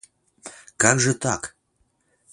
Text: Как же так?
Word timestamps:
Как 0.77 0.99
же 0.99 1.13
так? 1.13 1.55